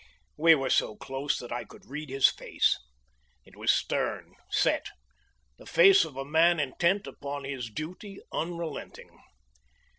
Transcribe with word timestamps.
We 0.35 0.55
were 0.55 0.71
so 0.71 0.95
close 0.95 1.37
that 1.37 1.51
I 1.51 1.63
could 1.63 1.85
read 1.85 2.09
his 2.09 2.27
face. 2.27 2.75
It 3.45 3.55
was 3.55 3.69
stern, 3.69 4.33
set; 4.49 4.89
the 5.59 5.67
face 5.67 6.05
of 6.05 6.17
a 6.17 6.25
man 6.25 6.59
intent 6.59 7.05
upon 7.05 7.43
his 7.43 7.69
duty, 7.69 8.19
unrelenting. 8.33 9.11